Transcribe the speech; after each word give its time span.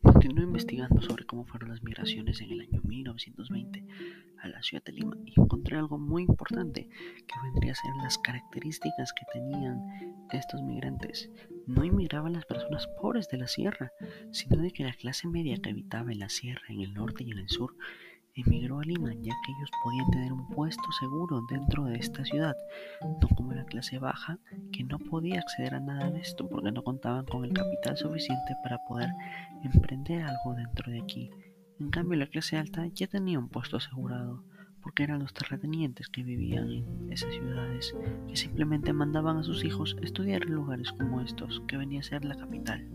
Continué 0.00 0.44
investigando 0.44 1.02
sobre 1.02 1.26
cómo 1.26 1.44
fueron 1.44 1.70
las 1.70 1.82
migraciones 1.82 2.40
en 2.40 2.52
el 2.52 2.60
año 2.60 2.80
1920 2.84 3.84
a 4.40 4.48
la 4.48 4.62
ciudad 4.62 4.84
de 4.84 4.92
Lima 4.92 5.16
y 5.24 5.40
encontré 5.40 5.76
algo 5.76 5.98
muy 5.98 6.22
importante 6.22 6.88
que 7.26 7.34
vendría 7.42 7.72
a 7.72 7.74
ser 7.74 7.90
las 8.04 8.16
características 8.18 9.12
que 9.12 9.24
tenían 9.32 9.80
estos 10.30 10.62
migrantes. 10.62 11.28
No 11.66 11.84
inmigraban 11.84 12.34
las 12.34 12.44
personas 12.44 12.86
pobres 13.00 13.28
de 13.28 13.38
la 13.38 13.48
sierra, 13.48 13.90
sino 14.30 14.62
de 14.62 14.70
que 14.70 14.84
la 14.84 14.92
clase 14.92 15.26
media 15.26 15.56
que 15.56 15.70
habitaba 15.70 16.12
en 16.12 16.20
la 16.20 16.28
sierra, 16.28 16.62
en 16.68 16.82
el 16.82 16.94
norte 16.94 17.24
y 17.24 17.32
en 17.32 17.38
el 17.38 17.48
sur, 17.48 17.74
emigró 18.36 18.80
a 18.80 18.84
Lima 18.84 19.12
ya 19.14 19.32
que 19.44 19.52
ellos 19.52 19.70
podían 19.82 20.10
tener 20.10 20.32
un 20.32 20.46
puesto 20.48 20.92
seguro 21.00 21.40
dentro 21.50 21.84
de 21.84 21.96
esta 21.96 22.24
ciudad, 22.24 22.54
no 23.02 23.28
como 23.34 23.52
la 23.52 23.64
clase 23.64 23.98
baja 23.98 24.38
que 24.72 24.84
no 24.84 24.98
podía 24.98 25.40
acceder 25.40 25.74
a 25.74 25.80
nada 25.80 26.10
de 26.10 26.20
esto 26.20 26.48
porque 26.48 26.70
no 26.70 26.82
contaban 26.82 27.24
con 27.24 27.44
el 27.44 27.52
capital 27.52 27.96
suficiente 27.96 28.54
para 28.62 28.78
poder 28.86 29.10
emprender 29.64 30.22
algo 30.22 30.54
dentro 30.54 30.92
de 30.92 31.00
aquí. 31.00 31.30
En 31.80 31.90
cambio 31.90 32.18
la 32.18 32.26
clase 32.26 32.56
alta 32.56 32.86
ya 32.88 33.06
tenía 33.06 33.38
un 33.38 33.48
puesto 33.48 33.78
asegurado 33.78 34.44
porque 34.82 35.02
eran 35.02 35.18
los 35.18 35.34
terratenientes 35.34 36.08
que 36.08 36.22
vivían 36.22 36.70
en 36.70 37.12
esas 37.12 37.32
ciudades, 37.34 37.92
que 38.28 38.36
simplemente 38.36 38.92
mandaban 38.92 39.36
a 39.36 39.42
sus 39.42 39.64
hijos 39.64 39.96
estudiar 40.00 40.44
en 40.44 40.54
lugares 40.54 40.92
como 40.92 41.22
estos, 41.22 41.60
que 41.66 41.76
venía 41.76 41.98
a 41.98 42.04
ser 42.04 42.24
la 42.24 42.36
capital. 42.36 42.88